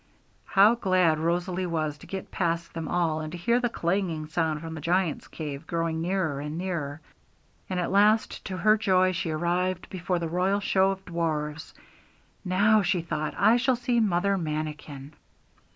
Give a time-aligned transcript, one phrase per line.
[0.47, 4.59] How glad Rosalie was to get past them all, and to hear the clanging sound
[4.61, 7.01] from the Giant's Cave growing nearer and nearer.
[7.69, 11.75] And at last, to her joy, she arrived before the 'Royal Show of Dwarfs.'
[12.43, 15.13] 'Now,' she thought, 'I shall see Mother Manikin.'